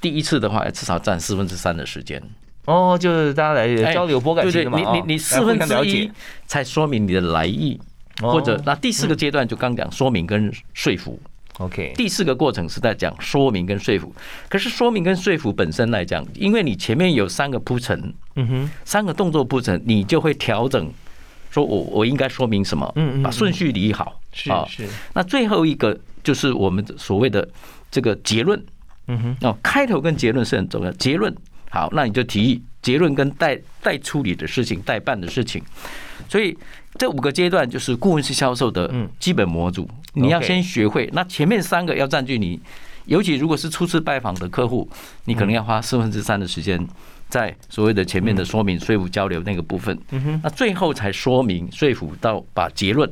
[0.00, 2.22] 第一次的话，至少占四分之三的时间。
[2.66, 6.12] 哦，就是大家来哎交流拨感对对，情的嘛，你啊你你四分之一解，
[6.46, 7.80] 才说明你的来意，
[8.22, 8.32] 哦。
[8.32, 11.18] 或者那第四个阶段就刚讲说明跟说服。
[11.58, 14.10] OK，第四个过程是在讲说明跟说服，
[14.48, 20.90] 可是说明跟说服本身来讲，因为你前面有三个铺陈，嗯哼，三个动作铺陈，你就会调整，
[21.50, 24.20] 说我我应该说明什么，嗯嗯嗯把顺序理好。
[24.48, 27.46] 啊是是，那最后一个就是我们所谓的
[27.90, 28.64] 这个结论
[29.08, 30.92] 嗯哼，哦，开头跟结论是很重要。
[30.92, 31.34] 结论
[31.68, 35.60] 好，那你就提议结论跟待待处理的事情、待办的事情。
[36.28, 36.56] 所以
[36.94, 41.10] 这五个阶段就是顾问式销售的嗯基本模组，你要先学会。
[41.12, 42.60] 那前面三个要占据你，
[43.06, 44.88] 尤其如果是初次拜访的客户，
[45.24, 46.78] 你可能要花四分之三的时间
[47.30, 49.96] 在所谓的前面的说明、说服、交流那个部分。
[50.42, 53.10] 那最后才说明、说服到把结论。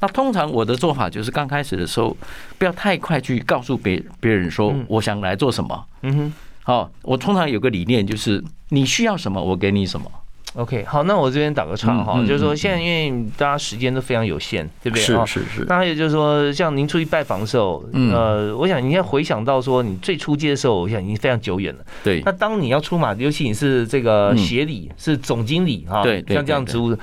[0.00, 2.14] 那通常我的做法就是刚开始的时候，
[2.58, 5.86] 不要太快去告诉别别人说嗯我想来做什么。
[6.02, 6.32] 嗯哼。
[6.64, 10.10] 哦，我通常有个理念就是你需要什么，我给你什么。
[10.54, 15.02] OK，好，那我这边打个岔哈，嗯嗯就是说嗯现在因为大家时间都非常有限，对不对？
[15.02, 15.64] 是是是。
[15.66, 18.12] 那还有就是说，像您出去拜访的时候，嗯。
[18.12, 21.84] 呃，我想你要回想到说你最初阶的时候，我想已经非常久远了。
[22.04, 22.20] 对。
[22.24, 26.94] 那当你要出马，尤其你是这个嗯协理，是总经理哈，对对像这样职务，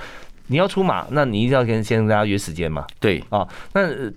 [0.48, 4.12] 你要出马，那你一定要跟先跟大家约时间嘛，对，啊，那呃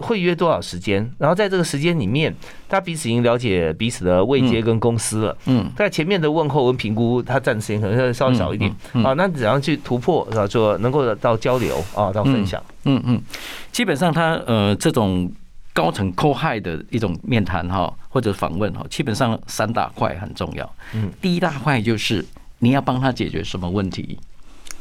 [0.00, 1.08] 会约多少时间？
[1.18, 2.32] 然后在这个时间里面，
[2.68, 5.36] 大家彼此已经了解彼此的位阶跟公司了。
[5.46, 8.70] 嗯，在前面的问候跟评估，他占的时间可能会稍微少一点
[9.04, 9.12] 啊。
[9.14, 10.46] 那怎样去突破啊？
[10.46, 12.62] 做能够到交流啊，到分享。
[12.84, 13.20] 嗯嗯，
[13.70, 15.30] 基本上他呃这种
[15.72, 20.70] 高层扣害的一种面谈哈，或者访问哈，基本上三大块很重要。
[20.94, 22.24] 嗯，第一大块就是
[22.58, 24.18] 你要帮他解决什么问题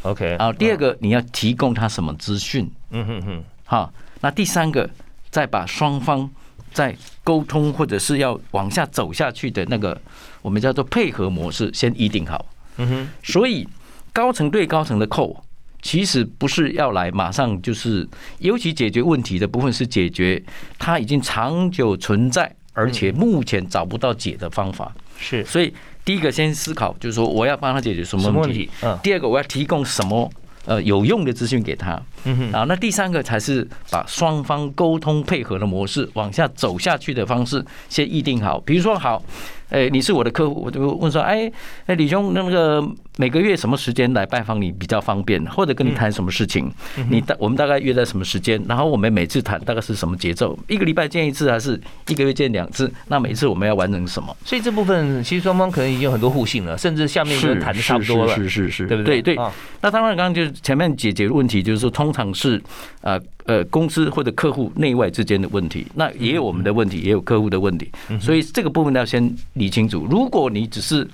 [0.02, 4.90] ，OK，啊，第二个你要提供他什么资讯，嗯哼哼，哈，那第三个
[5.30, 6.30] 再把双方
[6.74, 10.00] 在沟通或者是要往下走下去的那个
[10.42, 12.46] 我们叫做配合模式先拟定好。
[12.78, 13.68] 嗯哼，所以
[14.14, 15.44] 高层对高层的扣，
[15.82, 18.08] 其实不是要来马上就是，
[18.40, 20.42] 尤其解决问题的部分是解决
[20.80, 24.94] 它已经长久存在，而且目前找不到解的方法。
[25.18, 28.98] 是所以第一个先思考，就是说我要帮他解决什么问题什么问题？？
[28.98, 30.32] 嗯第二个我要提供什么
[30.66, 32.02] 呃有用的资讯给他。
[32.24, 38.60] 嗯哼，啊，那第三个才是把双方沟通配合的模式往下走下去的方式先议定好。
[38.60, 39.24] 比如说，好，
[39.72, 41.52] 哎，你是我的客户，我就问说，哎，
[41.88, 42.86] 哎，李兄，那个
[43.18, 46.70] 每个月什么时间来拜访你比较方便，或者跟你谈什么事情？
[47.10, 48.62] 你大我们大概约在什么时间？
[48.68, 50.58] 然后我们每次谈大概是什么节奏？
[50.68, 52.92] 一个礼拜见一次，还是一个月见两次？
[53.08, 54.36] 那每次我们要完成什么？
[54.46, 59.36] 所以这部分其实双方可能已经有很多互信了，甚至下面就谈的差不多了，是是是是，对不对对。
[59.36, 59.52] 啊
[59.84, 62.62] 那当然，刚刚就是前面解决的问题，就是说通常是
[63.02, 70.06] 呃呃公司或者客户内外之间的问题，那也有我们的问题，也有客户的问题，所以这个部分要先理清楚。
[70.10, 71.08] 如果你只是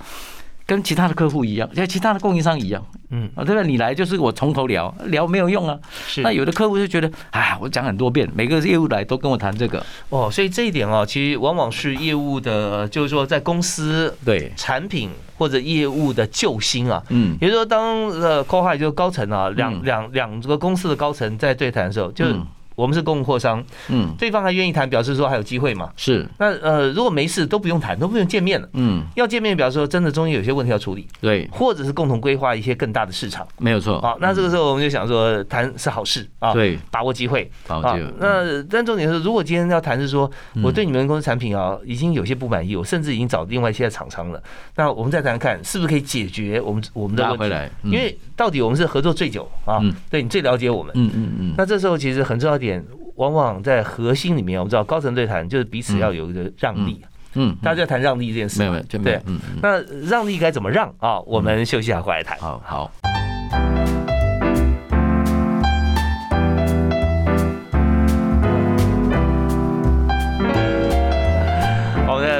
[0.66, 3.62] 跟其他的客户一样，像其他的供应商一样，嗯啊，对吧？
[3.62, 5.78] 你来就是我从头聊，聊没有用啊。
[6.06, 15.08] 是那有的客户就觉得，哎，我讲很多遍，每个业务来都跟我谈这个，哦，所以这一点哦，其实往往是业务的，就是说在公司对，产品
[15.38, 17.02] 或者业务的救星啊。
[17.08, 22.46] 嗯，也就是说，当呃 h i 就是高层啊，两嗯两两个公司的高层在对谈的时候，就是嗯
[22.78, 25.90] 我们是供货商，嗯，对方还愿意谈，表示说还有机会嘛。
[25.96, 28.68] 是，那呃，如果没事都不用谈，都不用见面了。
[28.74, 33.44] 嗯，要见面，表示说真的中间有些问题要处理，对，或者是共同规划一些更大的市场。
[33.58, 34.00] 没有错。
[34.00, 38.04] 好，那这个时候我们就想说，谈是好事啊，对，把握机会啊好就。
[38.20, 44.40] 那但重点是，如果今天要谈是说，嗯我对你们公司产品啊已经有些不满意，我甚至已经找另外一些厂商了。
[44.76, 47.56] 那我们再谈谈看，是不是可以解决我们我们的问题？
[47.82, 50.92] 因为到底我们是合作最久啊嗯，对你最了解我们。
[50.94, 52.84] 嗯嗯嗯，那这时候其实很重要一点，
[53.16, 57.02] 往往在核心里面，我们知道高层对谈就是彼此要有一个让利。
[57.34, 58.58] 嗯，大家就要谈让利这件事。
[58.58, 59.20] 没有没有，对。
[59.62, 61.18] 那让利该怎么让啊？
[61.20, 62.38] 我们休息一下回来谈。
[62.38, 62.90] 好好。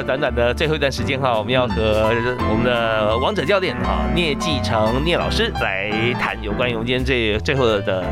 [0.05, 2.09] 短短的最后一段时间哈，我们要和
[2.49, 8.03] 我们的王者教练啊聂继成聂老师来谈有关于我们今天这最后的。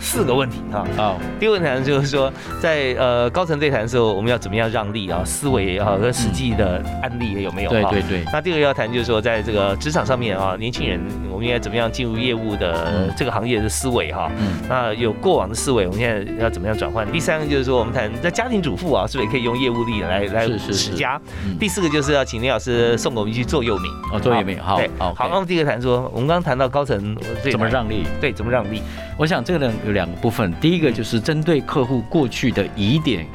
[0.00, 5.22] 四个问题哈，好，第一个问题呢就是说，在呃高层对谈的时候，我们要怎么样让利啊？
[5.24, 7.70] 思维啊跟实际的案例也有没有？
[7.70, 8.24] 对对对。
[8.32, 10.98] 那第二个要谈就是说，在这个职场上面啊，年轻人
[11.30, 14.32] 我们应该怎么样进入业务的这个行业的思维哈？
[14.38, 14.60] 嗯。
[14.68, 17.06] 那有过往的思维，我们现在要怎么样转换？
[17.12, 21.20] 第三个就是说，我们谈在家庭主妇啊，是不是也可以用业务力来来持家？
[21.58, 24.78] 第四个就是要请林老师送我们去做右铭哦，做右铭好。
[24.78, 25.12] 对，好。
[25.14, 27.14] 好，那我们第一个谈说，我们刚刚谈到高层
[27.50, 28.04] 怎么让利？
[28.18, 28.82] 对，怎么让利？
[29.18, 29.72] 我想这个呢。
[29.92, 33.26] 两个部分，第一个就是针对客户过去的疑点，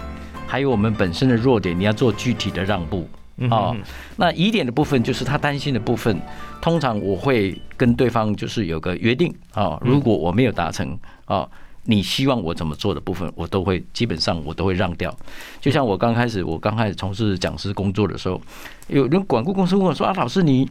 [0.47, 3.07] 还有我们本身的弱点，你要做具体的让步
[3.49, 3.75] 啊。
[4.17, 6.19] 那疑点的部分就是他担心的部分，
[6.61, 11.47] 通常我会跟对方就是有个约定啊，如果我没有达成啊，
[11.83, 15.15] 你希望我怎么做的部分，我都会基本上我都会让掉。
[15.59, 18.41] 就像我刚开始我刚开始从事讲师工作的时候，
[18.87, 20.69] 有人管顾公司问我说啊，老师你。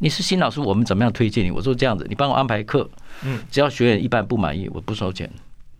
[0.00, 1.52] 你是新老师，我们怎么样推荐你？
[1.52, 2.86] 我说这样子，你帮我安排课，
[3.22, 5.30] 嗯，只要学员一般不满意，我不收钱。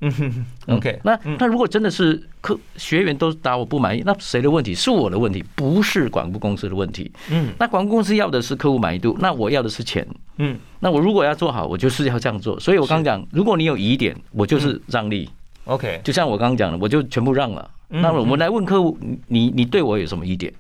[0.00, 1.00] 嗯哼，OK。
[1.02, 4.74] 那那如果真的是客学员都答我不满意，那谁的问题？
[4.74, 7.10] 是我的问题，不是广告公司的问题。
[7.30, 10.06] 嗯，那广告公司要的是客户满意度，那我要的是钱。
[10.36, 12.58] 嗯，那我如果要做好，我就是要这样做。
[12.60, 15.28] 所以我刚讲，如果你有疑点，我就是让利。
[15.64, 17.70] OK，就像我刚刚讲的，我就全部让了。
[17.88, 20.52] 那我们来问客户，你你对我有什么疑点？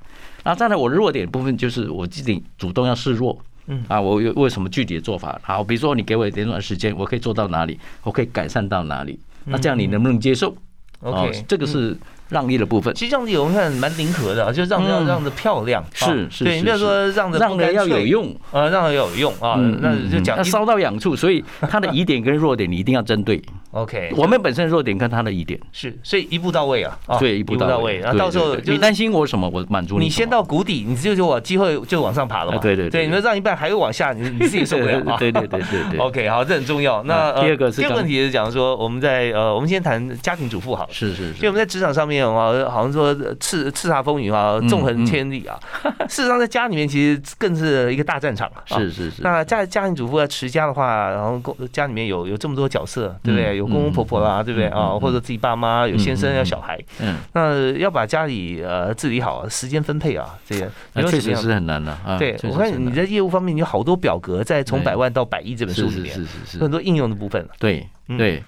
[0.42, 5.38] 然后再来，我弱点部分就是我自己主动要示弱，嗯啊，我有为什么具体的做法？
[5.42, 7.78] 好，比如说你给我一点段时间，我可以做到哪里？
[8.02, 9.18] 我可以改善到哪里？
[9.44, 10.54] 那这样你能不能接受
[11.00, 11.96] ？OK，这个是。
[12.30, 23.40] 让利的部分，其实让利我们看蛮灵活的，就让要让的漂亮，是是，对，你不要说让的让的要有用，啊，让的要有用啊，那就讲烧到痒处，所以他的疑点跟弱点你一定要针对。
[23.74, 30.04] OK，我们本身弱点跟他的疑点是，所以一步到位啊，对，一步到位，然后到时候你担心我什么，我满足你。
[30.04, 35.98] 你先到谷底，你就就我机会就往上爬了嘛，对对对，你说让一半还会往下，你你自己受不了啊，对对对对对。
[36.00, 37.02] OK，好，这很重要。
[37.02, 42.94] 那第二个是第二个问题是讲说我们在呃，我们先谈家庭主妇好了，是是是，因为我们在职场上面啊，好像。
[42.94, 45.58] 说叱叱咤风云啊，纵横千里啊。
[46.08, 48.48] 事实上，在家里面其实更是一个大战场。
[48.66, 49.20] 是是是。
[49.20, 51.40] 那家家庭主妇要持家的话，然后
[51.72, 53.56] 家里面有有这么多角色，对不对？
[53.56, 54.90] 有公公婆婆啦，对不对啊？
[54.98, 56.78] 或者自己爸妈，有先生，有小孩。
[57.00, 57.16] 嗯。
[57.32, 62.18] 那要把家里呃治理好，时间分配啊，这些确实是很难的啊。
[62.18, 67.48] 对，我看你在业务方面，你有好多表格，在从百万到百亿这本书里面，是是是很多应用的部分。
[67.58, 68.42] 对对。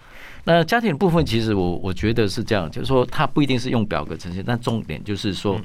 [0.48, 5.60] 那家庭的部分，其实我我觉得是这样，就是说它不一定是用表格呈现，但重点就是说，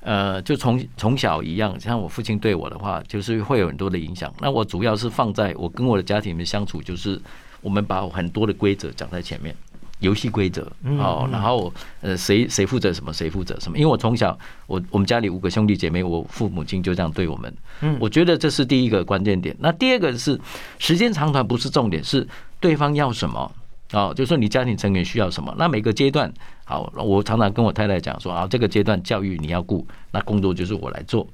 [0.00, 4.30] 呃，就从从小一样，像我父亲对我的话，就是会有很多的影响。
[4.42, 7.18] 那我主要是放在我跟我的家庭里面相处，就是
[7.64, 9.52] 我们把很多的规则讲在前面，
[10.00, 11.72] 游戏规则哦，然后
[12.02, 13.78] 呃，谁谁负责什么，谁负责什么。
[13.78, 17.52] 因为我从小，我我们家里五个兄弟姐妹，我父母亲就这样对我们。
[17.80, 19.56] 嗯，我觉得这是第一个关键点。
[19.58, 20.38] 那第二个是
[20.78, 22.28] 时间长短不是重点，是
[22.60, 23.50] 对方要什么。
[23.92, 26.32] 哦，就说你家庭成员需要什么，那每个阶段，
[26.64, 31.26] 好，我常常跟我太太讲说啊，这个阶段教育你要顾，那工作就是我来做，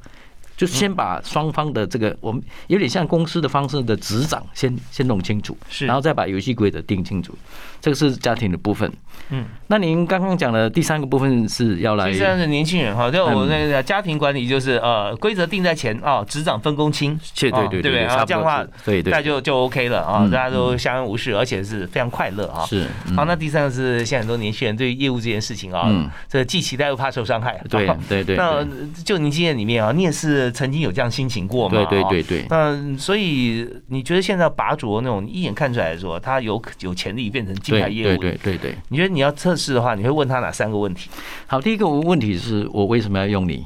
[0.61, 7.35] 就先把双方的这个，我们有点像公司的方式的执掌先先弄清楚，是，然后再把游戏规则定清楚。
[7.81, 8.93] 这个是家庭的部分，
[9.31, 17.93] 嗯，那您刚刚讲的第三个部分是要来，第三是年轻人哈，就我们那个家庭管理就是呃规则定在前啊，执掌分工清，对对对对
[18.27, 22.67] 这样的话，对对，那就就 OK 了啊，大家都相安无事，而且是非常快乐啊。
[22.67, 25.89] 是，好，那第三个是现在很多年轻人对业务这件事情啊，
[26.29, 28.37] 这既期待又怕受伤害，对对对。
[28.37, 28.63] 那
[29.03, 31.87] 就您经验里面啊，你也是曾经有这样心情过吗？
[31.89, 32.47] 对对对对。
[32.49, 37.55] 那所以你觉得现在拔擢那种一眼看出来说他有有潜力变成？
[37.61, 41.11] 对对对对对，你觉得你要测试的话，你会问他哪三个问题？
[41.47, 43.65] 好，第一个问题是我为什么要用你？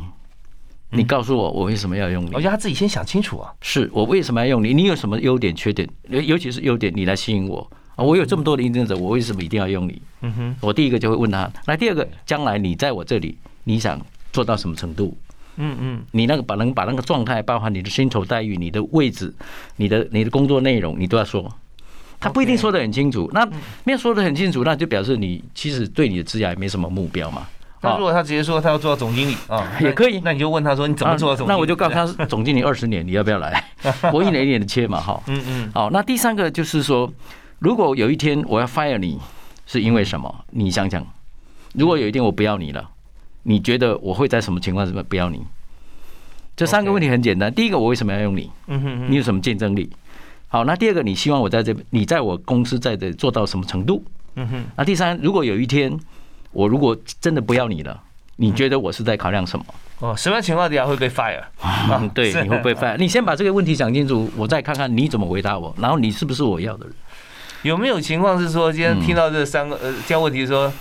[0.90, 2.30] 你告诉我我为什么要用你？
[2.34, 3.52] 我觉得他自己先想清楚啊。
[3.60, 4.72] 是我为什么要用你？
[4.72, 5.88] 你有什么优点缺点？
[6.08, 8.04] 尤其是优点，你来吸引我啊！
[8.04, 10.00] 我有这么多的应征者，我为什么一定要用你？
[10.20, 11.50] 嗯哼，我第一个就会问他。
[11.66, 14.00] 那第二个，将来你在我这里，你想
[14.32, 15.16] 做到什么程度？
[15.56, 19.32] 嗯嗯，你那个把能把那个状态，包含你的薪酬待遇、你的位置、
[19.76, 21.50] 你的你的工作内容，你都要说。
[22.20, 23.46] 他不一定说的很清楚，那
[23.84, 27.46] 没有说的很清楚，那就表示你其实对你的职业没什么目标嘛。
[27.82, 31.46] 那如果他直接说他要做到总经理啊， 也可以，那你就问他说你怎么做到总？
[31.46, 33.62] 那我就告诉他总经理二十年，你要不要来？
[34.10, 35.22] 我一年一年的切嘛，哈。
[35.26, 35.70] 嗯嗯。
[35.74, 37.12] 好，那第三个就是说，
[37.58, 39.20] 如果有一天我要 fire 你，
[39.66, 40.34] 是因为什么？
[40.52, 41.06] 你想想，
[41.74, 42.88] 如果有一天我不要你了，
[43.44, 45.40] 你觉得我会在什么情况什么不要你？
[46.56, 47.52] 这三个问题很简单。
[47.52, 48.50] 第一个，我为什么要用你？
[48.66, 49.90] 嗯哼你有什么竞争力？
[50.48, 54.04] 好，那第二个，你希望我在这，你在我公司在这做到什么程度？
[54.36, 55.98] 嗯哼，那第三，如果有一天
[56.52, 58.00] 我如果真的不要你了，
[58.36, 59.64] 你觉得我是在考量什么？
[60.00, 61.42] 哦，什么情况底下会被 fire？
[61.90, 62.96] 嗯， 对，你会被 fire？
[62.96, 66.94] 你先把这个问题想清楚，我再看看你怎么回答我，然后你是不是我要的人？
[67.62, 70.72] 有没有情况是说，今天听到这三个呃这样问题说，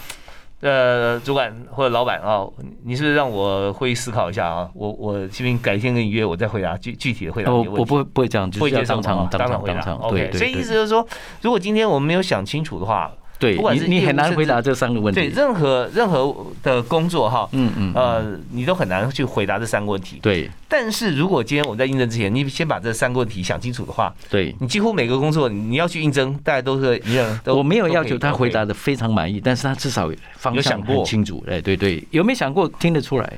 [0.63, 2.47] 呃，主管或者老板啊，
[2.85, 4.69] 你是不是让我会思考一下啊？
[4.73, 7.75] 我我这边改天跟你约，我再回答具具体的回答你的问题。
[7.75, 11.05] 我我不会不会这样，不就是要会接受吗当场当场回答，OK，对所以意思就是说，
[11.41, 15.29] 如果今天我们没有想清楚的话，对不管是你你很难回答这三个问题对。
[15.29, 20.19] 任何任何的工作哈，嗯嗯，呃，你都很难去回答这三个问题。
[20.21, 27.39] 对但是如果今天我们在应征之前，你先把这三个问题想清楚的话，对，你几乎每个工作你要去应征，大家都是一样。
[27.45, 31.43] 我没有要求他回答的非常满意，但是他至少方向有想过很清楚。
[31.47, 33.33] 哎，对对，有没有想过听得出来？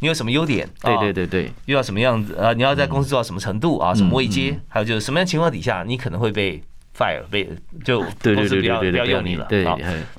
[0.00, 0.68] 你有什么优点？
[0.82, 3.94] 对啊对对对，遇到什么样子啊，你要在公司做到什么程度啊？
[3.94, 4.58] 什么位阶？
[4.68, 6.60] 还有就是什么样情况底下你可能会被
[6.96, 7.48] fire 被
[7.84, 9.46] 就公司不要不要用你了。
[9.48, 9.64] 对，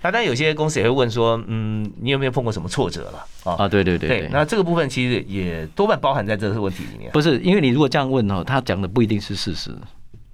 [0.02, 3.64] 那当然有些公司也会问说，嗯，你有没有碰过什么挫折了啊？
[3.64, 7.12] 啊，对对对对对，，那这个部分其实也多半包含在这个问题里面。
[7.12, 9.72] 不是因为你如果这样问哦，他讲的不一定是事实，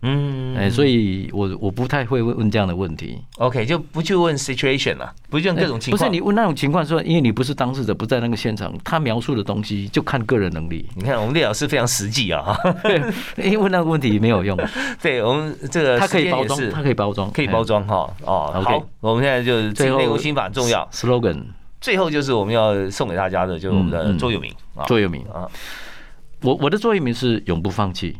[0.01, 3.21] 嗯，哎，所以我我不太会问问这样的问题。
[3.37, 5.97] OK 就不去问 situation 了，不去问各种情况。
[5.97, 10.87] 不是你问那种情况说，因为你不是当事者，不在那个现场，他描述的东西就看个人能力。
[10.95, 12.57] 你看我们列老师非常实际啊，
[13.37, 14.57] 因为问那个问题没有用，
[15.01, 18.09] 对我们这个他可以包装，时间也是它可以包装，可以包装哈。
[18.25, 20.87] 哦，OK 好，我们现在就是最后内容心法重要哎。
[20.91, 21.43] slogan
[21.81, 25.21] 最后就是我们要送给大家的，就是我们的座右铭啊，座右铭。
[25.25, 25.45] 啊，
[26.41, 28.15] 我我的座右铭是永不放弃。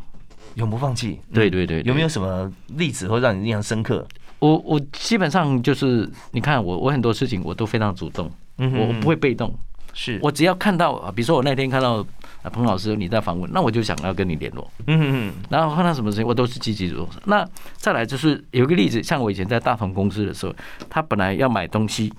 [0.54, 1.18] 永不放弃。
[1.28, 4.06] 嗯对对对，对有没有什么例子会让你印象深刻？
[4.38, 9.54] 我我基本上就是，你看我我很多事情我都非常主动，嗯我我不会被动，
[9.92, 12.04] 是我只要看到啊，比如说我那天看到
[12.42, 17.08] 啊彭老师你在访问，那我就想要跟你联络，嗯嗯然后看到什么事情我都是积极主动。
[17.26, 17.46] 那
[17.76, 20.54] 再来就是有一个例子，像我以前在大同公司的时候，
[20.88, 22.10] 他本来要买东西，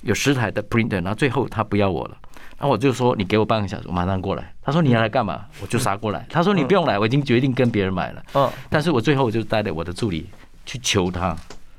[0.00, 2.16] 有十台的 printer，然后最后他不要我了。
[2.58, 4.52] 然后我就说你给我半个小时，我马上过来。
[4.62, 5.44] 他说你要来干嘛？
[5.62, 6.26] 我就杀过来。
[6.28, 8.22] 他说你不用来，我已经决定跟别人买了。
[8.34, 10.26] 嗯但是我最后我就带着我的助理
[10.66, 11.36] 去求他，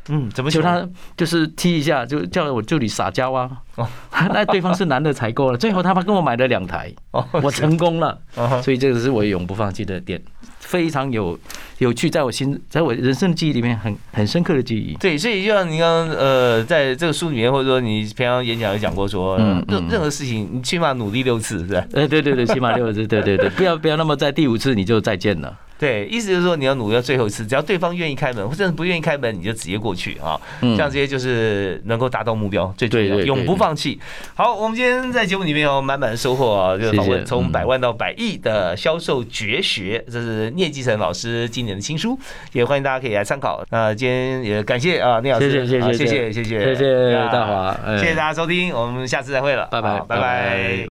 [0.08, 3.52] 嗯，怎么求他就是踢一下，就叫我助理撒娇啊。
[3.76, 3.88] 哦
[4.34, 8.18] 那对方是男的采购了，最后他们跟我买了两台，哦，我成功了。
[8.36, 10.22] 哦所以这个是我永不放弃的点，
[10.60, 11.38] 非常有
[11.80, 14.94] 有趣，在我心，在我人生的记忆里面很很深刻的记忆。
[14.96, 21.84] 对，所以就像您刚刚呃，在这个书里面，或者说你平常演讲有讲过说，嗯嗯任任何事情你起码努力六次，是吧？
[21.94, 25.58] 哎，对对对，起码六次，对对对，不要不要那么在第五次你就再见了。
[25.80, 30.40] 对，意思就是说你要努力到最后一次，只要对方愿意开门，或者不愿意开门，你就直接过去啊。
[30.62, 30.76] 嗯。
[30.76, 33.98] 像这些就是能够达到目标最重要，永不放弃。
[34.36, 42.20] 好，我们今天在节目里面有满满的收获啊，这个访问从百万到百亿的销售绝学，这是聂继成老师今年的新书，
[42.52, 43.64] 也欢迎大家可以来参考。
[43.70, 46.60] 那今天也感谢啊聂老师，谢谢谢谢啊谢谢。
[46.60, 47.98] 谢谢大华，哎。
[47.98, 50.00] 谢谢大家收听，我们下次再会了，拜拜。
[50.08, 50.90] 拜拜。